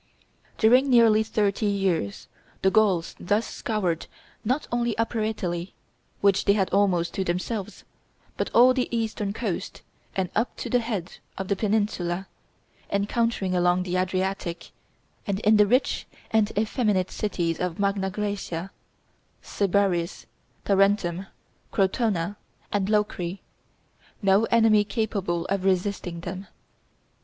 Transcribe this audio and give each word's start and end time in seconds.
During 0.57 0.89
nearly 0.89 1.21
thirty 1.21 1.67
years 1.67 2.27
the 2.63 2.71
Gauls 2.71 3.13
thus 3.19 3.45
scoured 3.45 4.07
not 4.43 4.67
only 4.71 4.97
Upper 4.97 5.19
Italy, 5.19 5.75
which 6.21 6.45
they 6.45 6.53
had 6.53 6.71
almost 6.71 7.13
to 7.13 7.23
themselves, 7.23 7.83
but 8.35 8.49
all 8.51 8.73
the 8.73 8.87
eastern 8.89 9.31
coast, 9.31 9.83
and 10.15 10.31
up 10.35 10.57
to 10.57 10.71
the 10.71 10.79
head 10.79 11.19
of 11.37 11.49
the 11.49 11.55
peninsula, 11.55 12.25
encountering 12.91 13.55
along 13.55 13.83
the 13.83 13.95
Adriatic, 13.95 14.71
and 15.27 15.39
in 15.41 15.57
the 15.57 15.67
rich 15.67 16.07
and 16.31 16.51
effeminate 16.57 17.11
cities 17.11 17.59
of 17.59 17.77
Magna 17.77 18.09
Graecia, 18.09 18.71
Sybaris, 19.43 20.25
Tarentum, 20.65 21.27
Crotona, 21.71 22.37
and 22.73 22.87
Locri, 22.89 23.37
no 24.23 24.45
enemy 24.45 24.83
capable 24.83 25.45
of 25.45 25.63
resisting 25.63 26.21
them. 26.21 26.47